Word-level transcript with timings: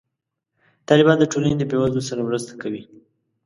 طالبان 0.87 1.17
د 1.19 1.23
ټولنې 1.31 1.55
د 1.57 1.63
بې 1.69 1.77
وزلو 1.79 2.07
سره 2.09 2.25
مرسته 2.27 2.53
کوي. 2.61 2.83